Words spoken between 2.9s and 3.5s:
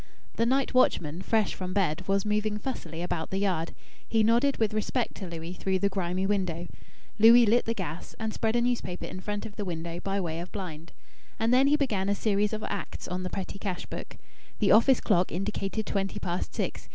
about the